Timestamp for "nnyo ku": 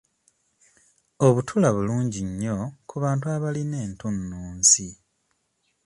2.29-2.95